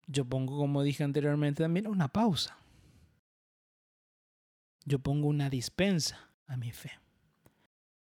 Yo 0.06 0.24
pongo, 0.24 0.56
como 0.56 0.84
dije 0.84 1.02
anteriormente, 1.02 1.64
también 1.64 1.88
una 1.88 2.12
pausa. 2.12 2.56
Yo 4.84 5.00
pongo 5.00 5.26
una 5.26 5.50
dispensa 5.50 6.30
a 6.46 6.56
mi 6.56 6.70
fe. 6.70 6.92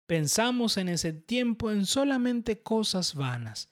Pensamos 0.06 0.78
en 0.78 0.88
ese 0.88 1.12
tiempo 1.12 1.70
en 1.70 1.86
solamente 1.86 2.62
cosas 2.62 3.14
vanas 3.14 3.68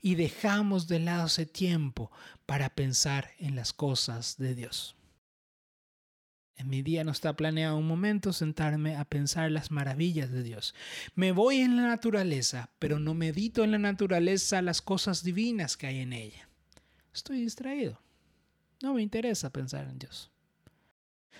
y 0.00 0.14
dejamos 0.14 0.86
de 0.86 1.00
lado 1.00 1.26
ese 1.26 1.46
tiempo 1.46 2.12
para 2.46 2.76
pensar 2.76 3.32
en 3.38 3.56
las 3.56 3.72
cosas 3.72 4.36
de 4.36 4.54
Dios. 4.54 4.94
Mi 6.64 6.82
día 6.82 7.04
no 7.04 7.12
está 7.12 7.34
planeado 7.34 7.76
un 7.76 7.86
momento 7.86 8.32
sentarme 8.32 8.96
a 8.96 9.04
pensar 9.04 9.50
las 9.50 9.70
maravillas 9.70 10.30
de 10.30 10.42
Dios. 10.42 10.74
Me 11.14 11.32
voy 11.32 11.58
en 11.58 11.76
la 11.76 11.82
naturaleza, 11.82 12.70
pero 12.78 12.98
no 12.98 13.14
medito 13.14 13.64
en 13.64 13.72
la 13.72 13.78
naturaleza 13.78 14.62
las 14.62 14.82
cosas 14.82 15.22
divinas 15.22 15.76
que 15.76 15.86
hay 15.86 16.00
en 16.00 16.12
ella. 16.12 16.48
Estoy 17.12 17.42
distraído. 17.42 18.00
No 18.82 18.94
me 18.94 19.02
interesa 19.02 19.50
pensar 19.50 19.86
en 19.88 19.98
Dios. 19.98 20.30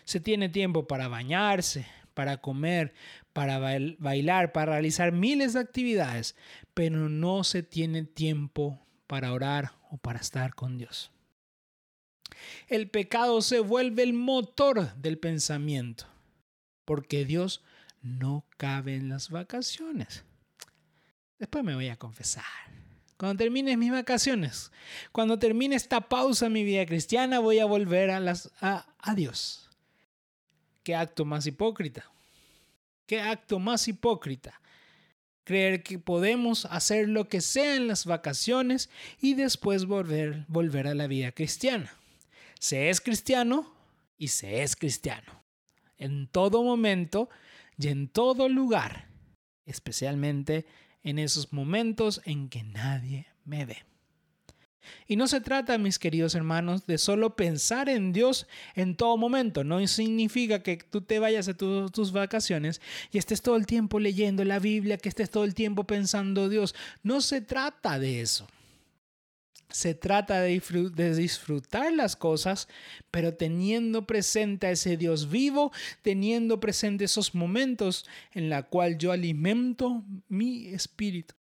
Se 0.05 0.21
tiene 0.21 0.49
tiempo 0.49 0.87
para 0.87 1.09
bañarse, 1.09 1.87
para 2.15 2.39
comer, 2.39 2.93
para 3.33 3.59
bailar, 3.59 4.53
para 4.53 4.73
realizar 4.73 5.13
miles 5.13 5.55
de 5.55 5.61
actividades, 5.61 6.37
pero 6.75 7.09
no 7.09 7.45
se 7.45 7.63
tiene 7.63 8.05
tiempo 8.05 8.81
para 9.07 9.33
orar 9.33 9.73
o 9.91 9.97
para 9.97 10.19
estar 10.19 10.55
con 10.55 10.79
Dios. 10.79 11.11
El 12.69 12.89
pecado 12.89 13.43
se 13.43 13.61
vuelve 13.61 14.03
el 14.03 14.13
motor 14.13 14.95
del 14.97 15.19
pensamiento, 15.19 16.07
porque 16.85 17.25
Dios 17.25 17.63
no 18.03 18.45
cabe 18.57 18.97
en 18.97 19.09
las 19.09 19.31
vacaciones. 19.31 20.25
Después 21.39 21.65
me 21.65 21.75
voy 21.75 21.89
a 21.89 21.97
confesar. 21.97 22.45
Cuando 23.17 23.39
termine 23.39 23.77
mis 23.77 23.93
vacaciones, 23.93 24.73
cuando 25.13 25.39
termine 25.39 25.77
esta 25.77 26.01
pausa 26.01 26.47
en 26.47 26.53
mi 26.53 26.65
vida 26.65 26.85
cristiana, 26.87 27.39
voy 27.39 27.61
a 27.61 27.65
volver 27.65 28.11
a, 28.11 28.19
las, 28.19 28.51
a, 28.61 28.87
a 28.99 29.15
Dios. 29.15 29.71
¿Qué 30.83 30.97
acto 30.97 31.25
más 31.25 31.47
hipócrita? 31.47 32.11
¿Qué 33.07 33.21
acto 33.21 33.59
más 33.61 33.87
hipócrita? 33.87 34.61
Creer 35.45 35.83
que 35.83 35.99
podemos 35.99 36.67
hacer 36.67 37.09
lo 37.09 37.29
que 37.29 37.41
sea 37.41 37.77
en 37.77 37.87
las 37.87 38.07
vacaciones 38.07 38.91
y 39.21 39.35
después 39.35 39.85
volver, 39.87 40.45
volver 40.49 40.89
a 40.89 40.95
la 40.95 41.07
vida 41.07 41.33
cristiana. 41.33 41.95
Se 42.63 42.91
es 42.91 43.01
cristiano 43.01 43.75
y 44.17 44.29
se 44.29 44.63
es 44.63 44.77
cristiano. 44.77 45.43
En 45.99 46.29
todo 46.29 46.63
momento 46.63 47.29
y 47.77 47.89
en 47.89 48.07
todo 48.07 48.49
lugar. 48.49 49.09
Especialmente 49.67 50.65
en 51.03 51.19
esos 51.19 51.53
momentos 51.53 52.23
en 52.25 52.49
que 52.49 52.63
nadie 52.63 53.27
me 53.45 53.65
ve. 53.65 53.79
Y 55.09 55.17
no 55.17 55.27
se 55.27 55.41
trata, 55.41 55.77
mis 55.77 55.99
queridos 55.99 56.37
hermanos, 56.37 56.87
de 56.87 56.99
solo 56.99 57.35
pensar 57.35 57.89
en 57.89 58.13
Dios 58.13 58.47
en 58.77 58.95
todo 58.95 59.17
momento. 59.17 59.65
No 59.65 59.85
significa 59.89 60.63
que 60.63 60.77
tú 60.77 61.01
te 61.01 61.19
vayas 61.19 61.49
a 61.49 61.55
tus 61.55 62.13
vacaciones 62.13 62.81
y 63.11 63.19
estés 63.19 63.43
todo 63.43 63.57
el 63.57 63.67
tiempo 63.67 63.99
leyendo 63.99 64.45
la 64.45 64.61
Biblia, 64.61 64.99
que 64.99 65.09
estés 65.09 65.31
todo 65.31 65.43
el 65.43 65.55
tiempo 65.55 65.83
pensando 65.83 66.49
Dios. 66.49 66.77
No 67.03 67.23
se 67.23 67.41
trata 67.41 67.99
de 67.99 68.21
eso. 68.21 68.47
Se 69.73 69.95
trata 69.95 70.41
de 70.43 71.15
disfrutar 71.15 71.93
las 71.93 72.15
cosas, 72.15 72.69
pero 73.11 73.35
teniendo 73.35 74.07
presente 74.07 74.67
a 74.67 74.71
ese 74.71 74.97
Dios 74.97 75.31
vivo, 75.31 75.73
teniendo 76.03 76.61
presente 76.61 77.05
esos 77.05 77.35
momentos 77.35 78.07
en 78.33 78.51
la 78.51 78.65
cual 78.65 78.99
yo 78.99 79.13
alimento 79.13 80.05
mi 80.29 80.69
espíritu, 80.69 81.35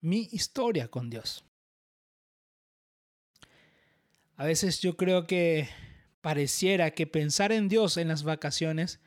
mi 0.00 0.28
historia 0.32 0.88
con 0.88 1.08
Dios. 1.10 1.44
A 4.36 4.44
veces 4.44 4.80
yo 4.80 4.96
creo 4.96 5.26
que 5.26 5.68
pareciera 6.20 6.92
que 6.92 7.06
pensar 7.06 7.52
en 7.52 7.68
Dios 7.68 7.96
en 7.96 8.08
las 8.08 8.24
vacaciones 8.24 9.00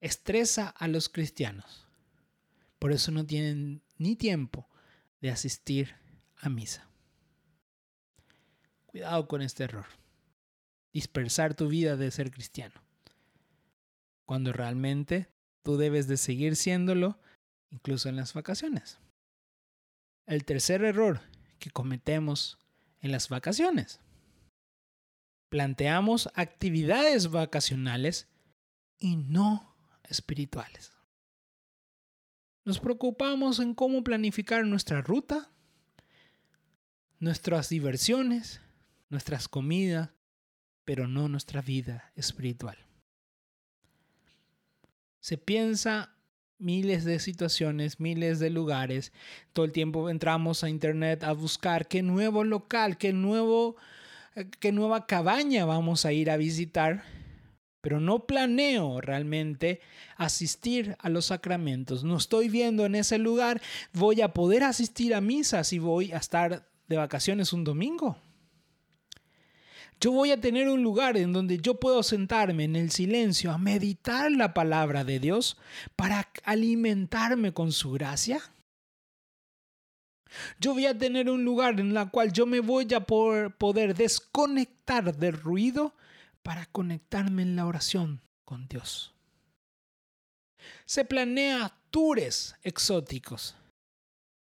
estresa 0.00 0.68
a 0.68 0.88
los 0.88 1.08
cristianos. 1.08 1.86
Por 2.78 2.92
eso 2.92 3.10
no 3.10 3.26
tienen 3.26 3.82
ni 3.98 4.16
tiempo 4.16 4.68
de 5.20 5.30
asistir 5.30 5.94
a 6.36 6.48
misa. 6.48 6.85
Cuidado 8.96 9.28
con 9.28 9.42
este 9.42 9.64
error. 9.64 9.84
Dispersar 10.94 11.52
tu 11.52 11.68
vida 11.68 11.98
de 11.98 12.10
ser 12.10 12.30
cristiano. 12.30 12.82
Cuando 14.24 14.54
realmente 14.54 15.28
tú 15.62 15.76
debes 15.76 16.08
de 16.08 16.16
seguir 16.16 16.56
siéndolo 16.56 17.20
incluso 17.68 18.08
en 18.08 18.16
las 18.16 18.32
vacaciones. 18.32 18.98
El 20.24 20.46
tercer 20.46 20.82
error 20.82 21.20
que 21.58 21.70
cometemos 21.70 22.56
en 23.02 23.12
las 23.12 23.28
vacaciones. 23.28 24.00
Planteamos 25.50 26.30
actividades 26.32 27.30
vacacionales 27.30 28.28
y 28.98 29.16
no 29.16 29.76
espirituales. 30.04 30.94
Nos 32.64 32.80
preocupamos 32.80 33.58
en 33.58 33.74
cómo 33.74 34.02
planificar 34.02 34.64
nuestra 34.64 35.02
ruta, 35.02 35.50
nuestras 37.18 37.68
diversiones, 37.68 38.62
nuestras 39.08 39.48
comidas, 39.48 40.10
pero 40.84 41.08
no 41.08 41.28
nuestra 41.28 41.60
vida 41.62 42.12
espiritual. 42.14 42.76
Se 45.20 45.38
piensa 45.38 46.14
miles 46.58 47.04
de 47.04 47.18
situaciones, 47.18 48.00
miles 48.00 48.38
de 48.38 48.50
lugares. 48.50 49.12
Todo 49.52 49.64
el 49.66 49.72
tiempo 49.72 50.08
entramos 50.08 50.64
a 50.64 50.68
internet 50.68 51.24
a 51.24 51.32
buscar 51.32 51.88
qué 51.88 52.02
nuevo 52.02 52.44
local, 52.44 52.96
qué 52.96 53.12
nuevo 53.12 53.76
qué 54.60 54.72
nueva 54.72 55.06
cabaña 55.06 55.64
vamos 55.64 56.04
a 56.04 56.12
ir 56.12 56.30
a 56.30 56.36
visitar, 56.36 57.04
pero 57.80 58.00
no 58.00 58.26
planeo 58.26 59.00
realmente 59.00 59.80
asistir 60.16 60.96
a 60.98 61.08
los 61.08 61.26
sacramentos. 61.26 62.04
No 62.04 62.16
estoy 62.16 62.48
viendo 62.48 62.84
en 62.84 62.94
ese 62.94 63.18
lugar, 63.18 63.62
voy 63.92 64.20
a 64.20 64.34
poder 64.34 64.62
asistir 64.62 65.14
a 65.14 65.20
misa 65.20 65.64
si 65.64 65.78
voy 65.78 66.12
a 66.12 66.18
estar 66.18 66.68
de 66.88 66.96
vacaciones 66.96 67.52
un 67.52 67.64
domingo. 67.64 68.18
Yo 70.00 70.12
voy 70.12 70.30
a 70.30 70.40
tener 70.40 70.68
un 70.68 70.82
lugar 70.82 71.16
en 71.16 71.32
donde 71.32 71.58
yo 71.58 71.80
puedo 71.80 72.02
sentarme 72.02 72.64
en 72.64 72.76
el 72.76 72.90
silencio 72.90 73.50
a 73.50 73.58
meditar 73.58 74.30
la 74.30 74.52
palabra 74.52 75.04
de 75.04 75.18
Dios 75.18 75.56
para 75.96 76.28
alimentarme 76.44 77.52
con 77.52 77.72
su 77.72 77.92
gracia. 77.92 78.40
Yo 80.60 80.74
voy 80.74 80.86
a 80.86 80.98
tener 80.98 81.30
un 81.30 81.44
lugar 81.44 81.80
en 81.80 81.96
el 81.96 82.10
cual 82.10 82.32
yo 82.32 82.44
me 82.44 82.60
voy 82.60 82.86
a 82.92 83.00
poder 83.00 83.94
desconectar 83.94 85.16
del 85.16 85.32
ruido 85.32 85.94
para 86.42 86.66
conectarme 86.66 87.42
en 87.42 87.56
la 87.56 87.66
oración 87.66 88.20
con 88.44 88.68
Dios. 88.68 89.14
Se 90.84 91.04
planea 91.04 91.72
tours 91.90 92.54
exóticos, 92.62 93.56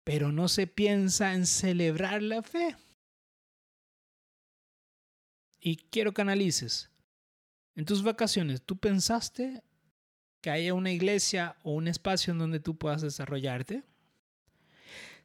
pero 0.04 0.32
no 0.32 0.48
se 0.48 0.66
piensa 0.66 1.34
en 1.34 1.46
celebrar 1.46 2.24
la 2.24 2.42
fe. 2.42 2.76
Y 5.68 5.76
quiero 5.76 6.14
que 6.14 6.22
analices. 6.22 6.90
En 7.76 7.84
tus 7.84 8.02
vacaciones, 8.02 8.62
¿tú 8.62 8.78
pensaste 8.78 9.66
que 10.40 10.50
haya 10.50 10.74
una 10.74 10.94
iglesia 10.94 11.58
o 11.62 11.74
un 11.74 11.90
espacio 11.90 12.32
en 12.32 12.40
donde 12.40 12.62
tú 12.62 12.78
puedas 12.78 13.02
desarrollarte? 13.02 13.84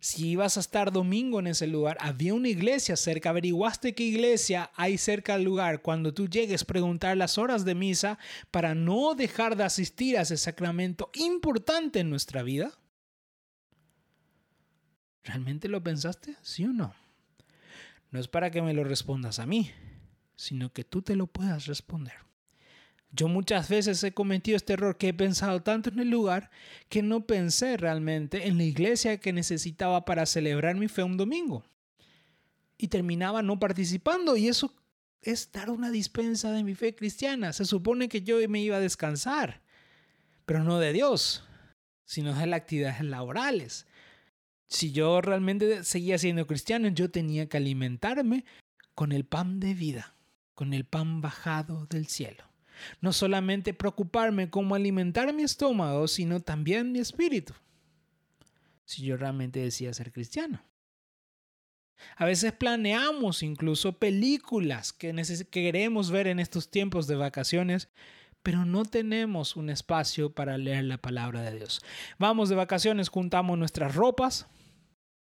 Si 0.01 0.31
ibas 0.31 0.57
a 0.57 0.61
estar 0.61 0.91
domingo 0.91 1.39
en 1.39 1.47
ese 1.47 1.69
lugar, 1.69 1.97
había 2.01 2.35
una 2.35 2.49
iglesia 2.49 2.97
cerca, 2.97 3.31
averiguaste 3.31 3.95
qué 3.95 4.03
iglesia 4.03 4.73
hay 4.75 4.99
cerca 4.99 5.35
del 5.35 5.45
lugar. 5.45 5.81
Cuando 5.81 6.13
tú 6.13 6.27
llegues, 6.29 6.65
preguntar 6.65 7.17
las 7.17 7.39
horas 7.39 7.65
de 7.65 7.77
misa 7.77 8.19
para 8.51 8.75
no 8.75 9.15
dejar 9.15 9.55
de 9.55 9.63
asistir 9.63 10.19
a 10.19 10.23
ese 10.23 10.37
sacramento 10.39 11.13
importante 11.15 12.01
en 12.01 12.11
nuestra 12.11 12.43
vida. 12.43 12.73
¿Realmente 15.23 15.69
lo 15.69 15.85
pensaste? 15.85 16.35
¿Sí 16.43 16.65
o 16.65 16.73
no? 16.73 16.97
No 18.11 18.19
es 18.19 18.27
para 18.27 18.51
que 18.51 18.61
me 18.61 18.75
lo 18.75 18.83
respondas 18.83 19.39
a 19.39 19.47
mí, 19.47 19.71
sino 20.37 20.73
que 20.73 20.85
tú 20.85 21.03
te 21.03 21.17
lo 21.17 21.27
puedas 21.27 21.67
responder. 21.67 22.15
Yo 23.15 23.29
muchas 23.29 23.69
veces 23.69 24.03
he 24.05 24.15
cometido 24.15 24.57
este 24.57 24.73
error 24.73 24.97
que 24.97 25.09
he 25.09 25.15
pensado 25.15 25.63
tanto 25.63 25.91
en 25.91 25.99
el 25.99 26.09
lugar 26.09 26.51
que 26.89 27.03
no 27.03 27.27
pensé 27.27 27.77
realmente 27.77 28.47
en 28.47 28.57
la 28.57 28.65
iglesia 28.65 29.21
que 29.21 29.35
necesitaba 29.35 30.07
para 30.07 30.25
celebrar 30.25 30.77
mi 30.77 30.89
fe 30.89 31.03
un 31.03 31.19
domingo. 31.19 31.63
Y 32.79 32.89
terminaba 32.89 33.43
no 33.43 33.59
participando 33.61 34.37
y 34.37 34.49
eso 34.49 34.75
es 35.21 35.53
dar 35.53 35.71
una 35.71 35.91
dispensa 35.91 36.53
de 36.53 36.65
mi 36.65 36.75
fe 36.75 36.95
cristiana. 36.95 37.53
Se 37.53 37.67
supone 37.67 38.09
que 38.09 38.23
yo 38.23 38.37
me 38.49 38.63
iba 38.63 38.77
a 38.77 38.81
descansar, 38.81 39.61
pero 40.47 40.65
no 40.65 40.79
de 40.79 40.95
Dios, 40.95 41.45
sino 42.05 42.35
de 42.35 42.47
las 42.47 42.61
actividades 42.61 43.03
laborales. 43.03 43.87
Si 44.69 44.91
yo 44.91 45.21
realmente 45.21 45.85
seguía 45.85 46.17
siendo 46.17 46.47
cristiano, 46.47 46.89
yo 46.89 47.11
tenía 47.11 47.47
que 47.47 47.59
alimentarme 47.59 48.47
con 48.95 49.13
el 49.13 49.25
pan 49.25 49.61
de 49.61 49.75
vida, 49.75 50.15
con 50.63 50.75
el 50.75 50.85
pan 50.85 51.21
bajado 51.21 51.87
del 51.87 52.07
cielo. 52.07 52.45
No 53.01 53.13
solamente 53.13 53.75
preocuparme 53.75 54.49
cómo 54.49 54.77
alimentar 54.77 55.35
mi 55.35 55.43
estómago, 55.43 56.07
sino 56.07 56.39
también 56.39 56.93
mi 56.93 57.01
espíritu. 57.01 57.53
Si 58.85 59.03
yo 59.03 59.17
realmente 59.17 59.59
decía 59.59 59.93
ser 59.93 60.13
cristiano. 60.13 60.63
A 62.17 62.27
veces 62.27 62.53
planeamos 62.53 63.43
incluso 63.43 63.99
películas 63.99 64.93
que, 64.93 65.13
queremos 65.51 66.13
ver 66.13 66.29
en 66.29 66.39
estos 66.39 66.71
tiempos 66.71 67.09
de 67.09 67.17
vacaciones, 67.17 67.89
pero 68.45 68.65
no 68.65 68.85
tenemos 68.85 69.57
un 69.57 69.69
espacio 69.69 70.33
para 70.33 70.59
leer 70.59 70.85
la 70.85 70.99
palabra 70.99 71.43
de 71.43 71.57
Dios. 71.57 71.83
Vamos 72.21 72.49
de 72.51 72.55
vacaciones, 72.55 73.09
juntamos 73.09 73.59
nuestras 73.59 73.97
ropas, 73.97 74.47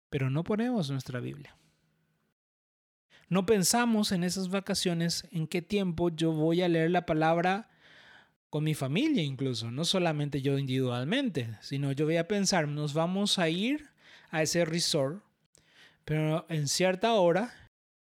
pero 0.10 0.30
no 0.30 0.46
ponemos 0.46 0.90
nuestra 0.90 1.20
Biblia. 1.20 1.58
No 3.28 3.46
pensamos 3.46 4.12
en 4.12 4.24
esas 4.24 4.50
vacaciones 4.50 5.28
en 5.32 5.48
qué 5.48 5.62
tiempo 5.62 6.10
yo 6.10 6.32
voy 6.32 6.62
a 6.62 6.70
leer 6.70 6.92
la 6.92 7.06
palabra 7.06 7.70
con 8.52 8.64
mi 8.64 8.74
familia 8.74 9.24
incluso, 9.24 9.72
no 9.72 9.84
solamente 9.84 10.42
yo 10.42 10.58
individualmente, 10.58 11.58
sino 11.62 11.92
yo 11.92 12.06
voy 12.06 12.18
a 12.18 12.28
pensar, 12.28 12.68
nos 12.68 12.94
vamos 12.94 13.38
a 13.40 13.50
ir 13.50 13.90
a 14.30 14.44
ese 14.44 14.64
resort, 14.64 15.24
pero 16.06 16.46
en 16.48 16.68
cierta 16.68 17.16
hora 17.16 17.54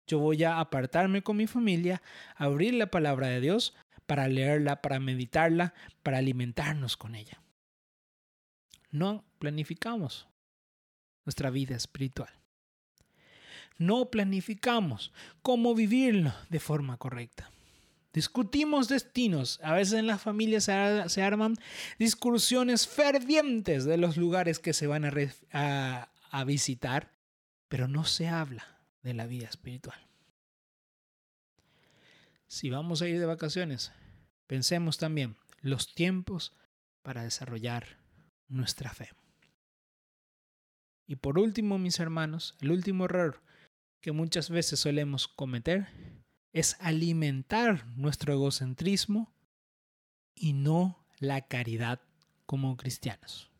yo 0.06 0.18
voy 0.18 0.42
a 0.42 0.58
apartarme 0.58 1.22
con 1.22 1.36
mi 1.36 1.46
familia, 1.46 2.02
abrir 2.34 2.74
la 2.74 2.90
palabra 2.90 3.28
de 3.28 3.40
Dios 3.40 3.76
para 4.06 4.26
leerla, 4.26 4.82
para 4.82 4.98
meditarla, 4.98 5.72
para 6.02 6.18
alimentarnos 6.18 6.96
con 6.96 7.14
ella. 7.14 7.40
No 8.90 9.24
planificamos 9.38 10.26
nuestra 11.24 11.50
vida 11.50 11.76
espiritual 11.76 12.39
no 13.80 14.10
planificamos 14.10 15.10
cómo 15.40 15.74
vivirlo 15.74 16.34
de 16.50 16.60
forma 16.60 16.98
correcta. 16.98 17.50
Discutimos 18.12 18.88
destinos. 18.88 19.58
A 19.62 19.72
veces 19.72 19.94
en 19.94 20.06
las 20.06 20.20
familias 20.20 20.64
se, 20.64 21.22
arman 21.22 21.56
discusiones 21.98 22.86
fervientes 22.86 23.86
de 23.86 23.96
los 23.96 24.18
lugares 24.18 24.58
que 24.58 24.74
se 24.74 24.86
van 24.86 25.06
a, 25.52 26.12
a 26.30 26.44
visitar, 26.44 27.10
pero 27.68 27.88
no 27.88 28.04
se 28.04 28.28
habla 28.28 28.82
de 29.02 29.14
la 29.14 29.26
vida 29.26 29.48
espiritual. 29.48 29.98
Si 32.48 32.68
vamos 32.68 33.00
a 33.00 33.08
ir 33.08 33.18
de 33.18 33.26
vacaciones, 33.26 33.92
pensemos 34.46 34.98
también 34.98 35.36
los 35.62 35.94
tiempos 35.94 36.52
para 37.02 37.22
desarrollar 37.22 37.96
nuestra 38.46 38.90
fe. 38.92 39.08
Y 41.06 41.16
por 41.16 41.38
último, 41.38 41.78
mis 41.78 41.98
hermanos, 41.98 42.56
el 42.60 42.72
último 42.72 43.06
error 43.06 43.40
que 44.00 44.12
muchas 44.12 44.50
veces 44.50 44.80
solemos 44.80 45.28
cometer 45.28 45.88
es 46.52 46.76
alimentar 46.80 47.86
nuestro 47.96 48.32
egocentrismo 48.32 49.32
y 50.34 50.52
no 50.52 51.06
la 51.18 51.42
caridad 51.42 52.00
como 52.46 52.76
cristianos. 52.76 53.50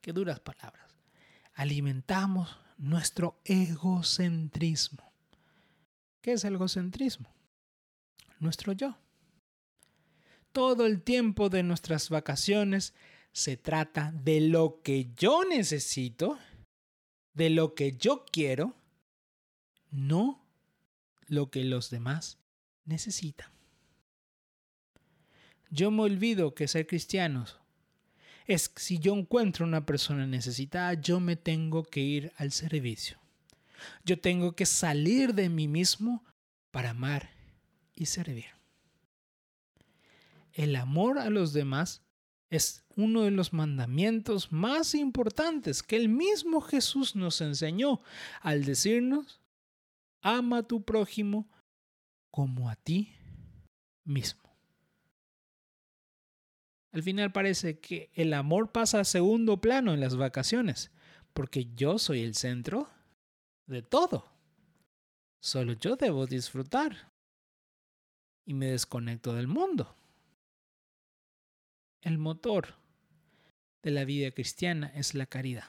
Qué 0.00 0.12
duras 0.12 0.40
palabras. 0.40 0.94
Alimentamos 1.54 2.56
nuestro 2.76 3.40
egocentrismo. 3.44 5.12
¿Qué 6.20 6.32
es 6.32 6.44
el 6.44 6.54
egocentrismo? 6.54 7.34
Nuestro 8.38 8.72
yo. 8.72 8.98
Todo 10.52 10.86
el 10.86 11.02
tiempo 11.02 11.48
de 11.48 11.62
nuestras 11.62 12.10
vacaciones 12.10 12.94
se 13.32 13.56
trata 13.56 14.12
de 14.12 14.40
lo 14.40 14.82
que 14.82 15.12
yo 15.16 15.44
necesito 15.44 16.38
de 17.34 17.50
lo 17.50 17.74
que 17.74 17.96
yo 17.96 18.24
quiero, 18.30 18.74
no 19.90 20.44
lo 21.26 21.50
que 21.50 21.64
los 21.64 21.90
demás 21.90 22.38
necesitan. 22.84 23.50
Yo 25.70 25.90
me 25.90 26.02
olvido 26.02 26.54
que 26.54 26.68
ser 26.68 26.86
cristianos 26.86 27.58
es 28.46 28.70
si 28.76 28.98
yo 28.98 29.14
encuentro 29.14 29.64
una 29.64 29.86
persona 29.86 30.26
necesitada, 30.26 30.94
yo 30.94 31.18
me 31.18 31.36
tengo 31.36 31.82
que 31.82 32.00
ir 32.00 32.32
al 32.36 32.52
servicio. 32.52 33.18
Yo 34.04 34.20
tengo 34.20 34.54
que 34.54 34.66
salir 34.66 35.34
de 35.34 35.48
mí 35.48 35.66
mismo 35.66 36.24
para 36.70 36.90
amar 36.90 37.30
y 37.94 38.06
servir. 38.06 38.46
El 40.52 40.76
amor 40.76 41.18
a 41.18 41.30
los 41.30 41.52
demás 41.52 42.03
es 42.54 42.84
uno 42.96 43.22
de 43.22 43.30
los 43.30 43.52
mandamientos 43.52 44.52
más 44.52 44.94
importantes 44.94 45.82
que 45.82 45.96
el 45.96 46.08
mismo 46.08 46.60
Jesús 46.60 47.16
nos 47.16 47.40
enseñó 47.40 48.00
al 48.40 48.64
decirnos, 48.64 49.40
ama 50.22 50.58
a 50.58 50.62
tu 50.62 50.84
prójimo 50.84 51.48
como 52.30 52.70
a 52.70 52.76
ti 52.76 53.12
mismo. 54.04 54.42
Al 56.92 57.02
final 57.02 57.32
parece 57.32 57.80
que 57.80 58.10
el 58.14 58.32
amor 58.32 58.70
pasa 58.70 59.00
a 59.00 59.04
segundo 59.04 59.60
plano 59.60 59.92
en 59.92 60.00
las 60.00 60.16
vacaciones, 60.16 60.92
porque 61.32 61.68
yo 61.74 61.98
soy 61.98 62.22
el 62.22 62.36
centro 62.36 62.88
de 63.66 63.82
todo. 63.82 64.30
Solo 65.42 65.72
yo 65.72 65.96
debo 65.96 66.26
disfrutar 66.26 67.12
y 68.46 68.54
me 68.54 68.66
desconecto 68.66 69.34
del 69.34 69.48
mundo 69.48 69.96
el 72.04 72.18
motor 72.18 72.76
de 73.82 73.90
la 73.90 74.04
vida 74.04 74.30
cristiana 74.30 74.92
es 74.94 75.14
la 75.14 75.26
caridad. 75.26 75.64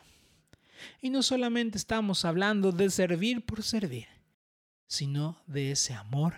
Y 1.01 1.09
no 1.09 1.23
solamente 1.23 1.77
estamos 1.77 2.25
hablando 2.25 2.71
de 2.71 2.89
servir 2.89 3.45
por 3.45 3.63
servir, 3.63 4.07
sino 4.87 5.41
de 5.47 5.71
ese 5.71 5.93
amor 5.93 6.35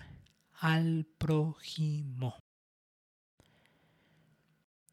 al 0.53 1.05
prójimo. 1.17 2.37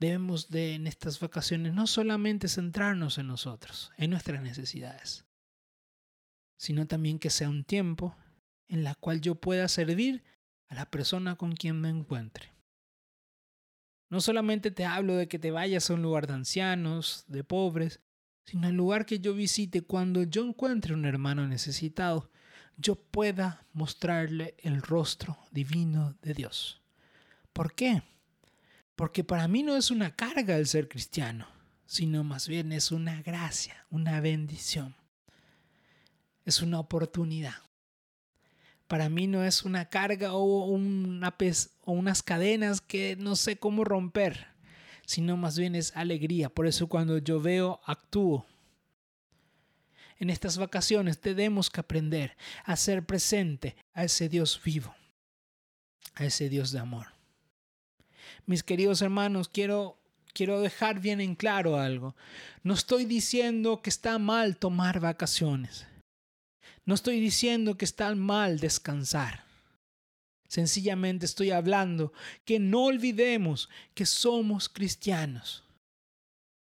Debemos 0.00 0.48
de 0.48 0.74
en 0.74 0.86
estas 0.86 1.20
vacaciones 1.20 1.72
no 1.74 1.86
solamente 1.86 2.48
centrarnos 2.48 3.18
en 3.18 3.26
nosotros, 3.26 3.92
en 3.96 4.10
nuestras 4.10 4.42
necesidades, 4.42 5.24
sino 6.56 6.86
también 6.86 7.18
que 7.18 7.30
sea 7.30 7.48
un 7.48 7.64
tiempo 7.64 8.16
en 8.68 8.84
la 8.84 8.94
cual 8.94 9.20
yo 9.20 9.34
pueda 9.36 9.68
servir 9.68 10.24
a 10.68 10.74
la 10.74 10.90
persona 10.90 11.36
con 11.36 11.54
quien 11.54 11.80
me 11.80 11.90
encuentre. 11.90 12.53
No 14.08 14.20
solamente 14.20 14.70
te 14.70 14.84
hablo 14.84 15.16
de 15.16 15.28
que 15.28 15.38
te 15.38 15.50
vayas 15.50 15.90
a 15.90 15.94
un 15.94 16.02
lugar 16.02 16.26
de 16.26 16.34
ancianos, 16.34 17.24
de 17.26 17.42
pobres, 17.44 18.00
sino 18.44 18.66
al 18.66 18.74
lugar 18.74 19.06
que 19.06 19.18
yo 19.18 19.34
visite 19.34 19.82
cuando 19.82 20.22
yo 20.22 20.44
encuentre 20.44 20.94
un 20.94 21.04
hermano 21.04 21.46
necesitado. 21.48 22.30
yo 22.76 22.96
pueda 22.96 23.64
mostrarle 23.72 24.56
el 24.58 24.82
rostro 24.82 25.38
divino 25.52 26.16
de 26.22 26.34
Dios. 26.34 26.82
¿Por 27.52 27.72
qué? 27.72 28.02
Porque 28.96 29.22
para 29.22 29.46
mí 29.46 29.62
no 29.62 29.76
es 29.76 29.92
una 29.92 30.10
carga 30.14 30.56
el 30.56 30.66
ser 30.66 30.88
cristiano, 30.88 31.46
sino 31.86 32.24
más 32.24 32.48
bien 32.48 32.72
es 32.72 32.90
una 32.90 33.22
gracia, 33.22 33.86
una 33.90 34.20
bendición. 34.20 34.96
Es 36.44 36.62
una 36.62 36.80
oportunidad. 36.80 37.54
Para 38.88 39.08
mí 39.08 39.26
no 39.26 39.44
es 39.44 39.62
una 39.62 39.88
carga 39.88 40.34
o, 40.34 40.66
una 40.66 41.34
o 41.84 41.92
unas 41.92 42.22
cadenas 42.22 42.80
que 42.80 43.16
no 43.16 43.36
sé 43.36 43.56
cómo 43.56 43.84
romper, 43.84 44.46
sino 45.06 45.36
más 45.36 45.58
bien 45.58 45.74
es 45.74 45.96
alegría. 45.96 46.48
Por 46.48 46.66
eso 46.66 46.86
cuando 46.86 47.18
yo 47.18 47.40
veo, 47.40 47.80
actúo. 47.84 48.46
En 50.18 50.30
estas 50.30 50.58
vacaciones 50.58 51.20
tenemos 51.20 51.70
que 51.70 51.80
aprender 51.80 52.36
a 52.64 52.76
ser 52.76 53.04
presente 53.04 53.76
a 53.94 54.04
ese 54.04 54.28
Dios 54.28 54.60
vivo, 54.62 54.94
a 56.14 56.24
ese 56.24 56.48
Dios 56.48 56.70
de 56.70 56.78
amor. 56.78 57.08
Mis 58.46 58.62
queridos 58.62 59.02
hermanos, 59.02 59.48
quiero 59.48 59.98
quiero 60.34 60.60
dejar 60.60 61.00
bien 61.00 61.20
en 61.20 61.34
claro 61.34 61.78
algo. 61.78 62.14
No 62.62 62.74
estoy 62.74 63.06
diciendo 63.06 63.80
que 63.80 63.88
está 63.88 64.18
mal 64.18 64.58
tomar 64.58 65.00
vacaciones. 65.00 65.86
No 66.84 66.94
estoy 66.94 67.20
diciendo 67.20 67.76
que 67.76 67.84
está 67.84 68.14
mal 68.14 68.60
descansar. 68.60 69.44
Sencillamente 70.48 71.26
estoy 71.26 71.50
hablando 71.50 72.12
que 72.44 72.58
no 72.58 72.84
olvidemos 72.84 73.68
que 73.94 74.06
somos 74.06 74.68
cristianos, 74.68 75.64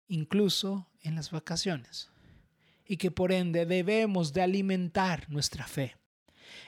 incluso 0.07 0.88
en 1.03 1.15
las 1.15 1.31
vacaciones, 1.31 2.10
y 2.86 2.97
que 2.97 3.12
por 3.12 3.31
ende 3.31 3.65
debemos 3.65 4.33
de 4.33 4.41
alimentar 4.41 5.29
nuestra 5.29 5.67
fe. 5.67 5.95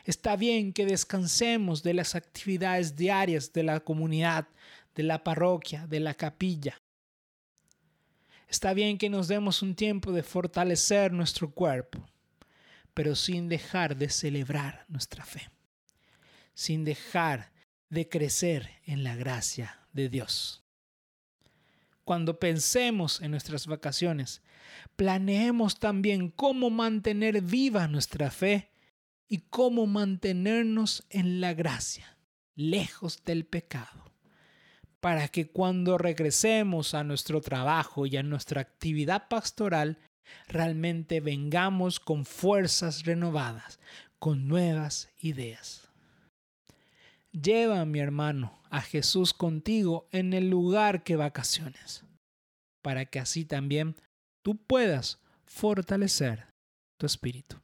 Está 0.05 0.35
bien 0.35 0.71
que 0.71 0.85
descansemos 0.85 1.83
de 1.83 1.93
las 1.93 2.15
actividades 2.15 2.95
diarias 2.95 3.51
de 3.51 3.63
la 3.63 3.79
comunidad, 3.79 4.47
de 4.95 5.03
la 5.03 5.23
parroquia, 5.23 5.87
de 5.87 5.99
la 5.99 6.13
capilla. 6.13 6.81
Está 8.47 8.73
bien 8.73 8.97
que 8.97 9.09
nos 9.09 9.27
demos 9.27 9.61
un 9.61 9.75
tiempo 9.75 10.11
de 10.11 10.23
fortalecer 10.23 11.11
nuestro 11.11 11.51
cuerpo, 11.51 12.03
pero 12.99 13.15
sin 13.15 13.47
dejar 13.47 13.95
de 13.95 14.09
celebrar 14.09 14.83
nuestra 14.89 15.23
fe, 15.23 15.49
sin 16.53 16.83
dejar 16.83 17.53
de 17.89 18.09
crecer 18.09 18.71
en 18.83 19.05
la 19.05 19.15
gracia 19.15 19.87
de 19.93 20.09
Dios. 20.09 20.65
Cuando 22.03 22.39
pensemos 22.39 23.21
en 23.21 23.31
nuestras 23.31 23.67
vacaciones, 23.67 24.41
planeemos 24.97 25.79
también 25.79 26.29
cómo 26.29 26.69
mantener 26.69 27.41
viva 27.41 27.87
nuestra 27.87 28.31
fe 28.31 28.69
y 29.29 29.45
cómo 29.49 29.87
mantenernos 29.87 31.05
en 31.09 31.39
la 31.39 31.53
gracia, 31.53 32.17
lejos 32.53 33.23
del 33.23 33.45
pecado, 33.45 34.11
para 34.99 35.29
que 35.29 35.49
cuando 35.49 35.97
regresemos 35.97 36.93
a 36.93 37.05
nuestro 37.05 37.39
trabajo 37.39 38.05
y 38.05 38.17
a 38.17 38.23
nuestra 38.23 38.59
actividad 38.59 39.29
pastoral, 39.29 39.99
realmente 40.47 41.19
vengamos 41.19 41.99
con 41.99 42.25
fuerzas 42.25 43.03
renovadas, 43.03 43.79
con 44.19 44.47
nuevas 44.47 45.09
ideas. 45.19 45.87
Lleva, 47.31 47.85
mi 47.85 47.99
hermano, 47.99 48.59
a 48.69 48.81
Jesús 48.81 49.33
contigo 49.33 50.07
en 50.11 50.33
el 50.33 50.49
lugar 50.49 51.03
que 51.03 51.15
vacaciones, 51.15 52.03
para 52.81 53.05
que 53.05 53.19
así 53.19 53.45
también 53.45 53.95
tú 54.41 54.57
puedas 54.57 55.19
fortalecer 55.45 56.47
tu 56.97 57.05
espíritu. 57.05 57.57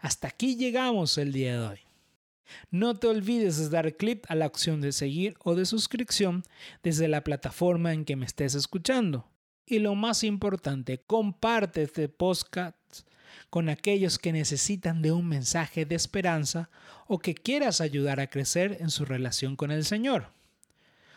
Hasta 0.00 0.28
aquí 0.28 0.56
llegamos 0.56 1.16
el 1.18 1.32
día 1.32 1.58
de 1.58 1.66
hoy. 1.66 1.80
No 2.70 2.94
te 2.94 3.06
olvides 3.06 3.56
de 3.56 3.68
dar 3.70 3.96
clic 3.96 4.24
a 4.28 4.34
la 4.34 4.46
opción 4.46 4.80
de 4.80 4.92
seguir 4.92 5.36
o 5.42 5.54
de 5.54 5.64
suscripción 5.64 6.42
desde 6.82 7.08
la 7.08 7.24
plataforma 7.24 7.92
en 7.92 8.04
que 8.04 8.16
me 8.16 8.26
estés 8.26 8.54
escuchando. 8.54 9.26
Y 9.66 9.78
lo 9.78 9.94
más 9.94 10.24
importante, 10.24 10.98
comparte 10.98 11.82
este 11.82 12.08
podcast 12.08 12.76
con 13.50 13.68
aquellos 13.68 14.18
que 14.18 14.32
necesitan 14.32 15.00
de 15.00 15.12
un 15.12 15.28
mensaje 15.28 15.86
de 15.86 15.94
esperanza 15.94 16.70
o 17.06 17.18
que 17.18 17.34
quieras 17.34 17.80
ayudar 17.80 18.20
a 18.20 18.28
crecer 18.28 18.78
en 18.80 18.90
su 18.90 19.04
relación 19.04 19.56
con 19.56 19.70
el 19.70 19.84
Señor. 19.84 20.28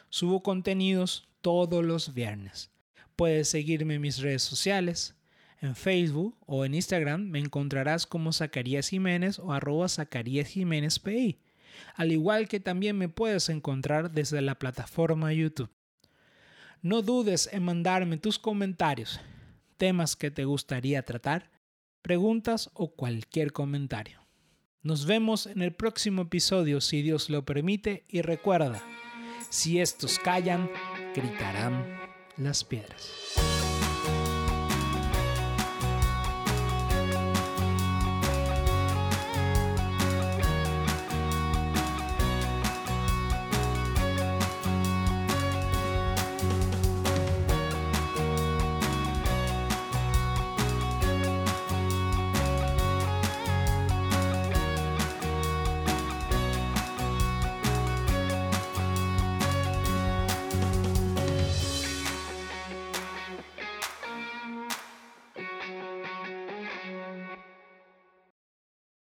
Subo 0.09 0.43
contenidos 0.43 1.27
todos 1.41 1.83
los 1.83 2.13
viernes. 2.13 2.71
Puedes 3.15 3.49
seguirme 3.49 3.95
en 3.95 4.01
mis 4.01 4.19
redes 4.19 4.43
sociales, 4.43 5.15
en 5.59 5.75
Facebook 5.75 6.37
o 6.45 6.65
en 6.65 6.75
Instagram 6.75 7.21
me 7.21 7.39
encontrarás 7.39 8.05
como 8.05 8.31
Zacarías 8.31 8.89
Jiménez 8.89 9.39
o 9.39 9.51
arroba 9.51 9.89
Zacarías 9.89 10.49
al 11.95 12.11
igual 12.11 12.47
que 12.47 12.59
también 12.59 12.97
me 12.97 13.09
puedes 13.09 13.49
encontrar 13.49 14.11
desde 14.11 14.41
la 14.41 14.55
plataforma 14.55 15.33
YouTube. 15.33 15.69
No 16.81 17.01
dudes 17.01 17.49
en 17.51 17.63
mandarme 17.63 18.17
tus 18.17 18.37
comentarios, 18.37 19.19
temas 19.77 20.15
que 20.15 20.31
te 20.31 20.45
gustaría 20.45 21.01
tratar, 21.03 21.51
preguntas 22.01 22.69
o 22.73 22.95
cualquier 22.95 23.51
comentario. 23.51 24.25
Nos 24.83 25.05
vemos 25.05 25.47
en 25.47 25.61
el 25.61 25.73
próximo 25.73 26.23
episodio 26.23 26.79
si 26.79 27.01
Dios 27.01 27.29
lo 27.29 27.43
permite 27.45 28.05
y 28.07 28.21
recuerda, 28.21 28.81
si 29.49 29.79
estos 29.79 30.19
callan, 30.19 30.69
gritarán 31.15 31.85
las 32.37 32.63
piedras. 32.63 33.11